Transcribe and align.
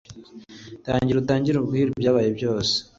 tangira 0.85 1.17
utangire 1.19 1.55
umbwire 1.57 1.87
ibyabaye 1.91 2.29
byose 2.37 2.73